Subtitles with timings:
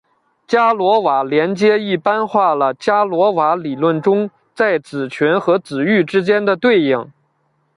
[0.47, 7.11] 伽罗瓦连接一般化了伽罗瓦理论中在子群和子域之间的对应。